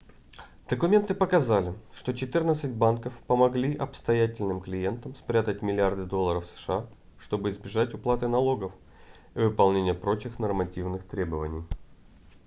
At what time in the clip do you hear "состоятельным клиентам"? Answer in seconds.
3.77-5.13